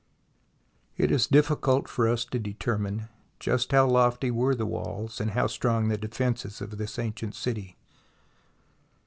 [0.97, 3.09] It is difficult for us to determine
[3.39, 7.77] just how lofty were the walls and how strong the defences of this ancient city.